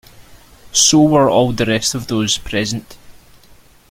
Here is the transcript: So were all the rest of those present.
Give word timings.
So 0.71 0.99
were 1.03 1.29
all 1.29 1.51
the 1.51 1.67
rest 1.67 1.93
of 1.93 2.07
those 2.07 2.35
present. 2.39 2.97